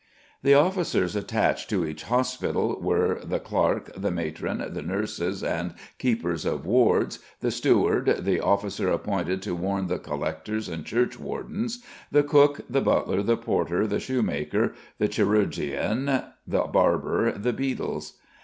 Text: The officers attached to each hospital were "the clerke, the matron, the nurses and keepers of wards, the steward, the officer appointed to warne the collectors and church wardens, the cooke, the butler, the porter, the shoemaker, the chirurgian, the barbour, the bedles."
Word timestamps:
The 0.41 0.55
officers 0.55 1.15
attached 1.15 1.69
to 1.69 1.85
each 1.85 2.05
hospital 2.05 2.79
were 2.81 3.19
"the 3.23 3.37
clerke, 3.39 3.91
the 3.95 4.09
matron, 4.09 4.67
the 4.73 4.81
nurses 4.81 5.43
and 5.43 5.75
keepers 5.99 6.43
of 6.43 6.65
wards, 6.65 7.19
the 7.41 7.51
steward, 7.51 8.17
the 8.25 8.39
officer 8.39 8.89
appointed 8.89 9.43
to 9.43 9.53
warne 9.53 9.85
the 9.85 9.99
collectors 9.99 10.67
and 10.67 10.83
church 10.83 11.19
wardens, 11.19 11.83
the 12.11 12.23
cooke, 12.23 12.61
the 12.67 12.81
butler, 12.81 13.21
the 13.21 13.37
porter, 13.37 13.85
the 13.85 13.99
shoemaker, 13.99 14.73
the 14.97 15.07
chirurgian, 15.07 16.23
the 16.47 16.63
barbour, 16.63 17.33
the 17.33 17.53
bedles." 17.53 18.13